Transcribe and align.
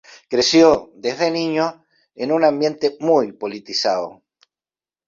Creció, 0.29 0.89
desde 0.95 1.29
niño, 1.29 1.85
en 2.15 2.31
un 2.31 2.43
ambiente 2.43 2.97
muy 3.01 3.33
politizado. 3.33 4.23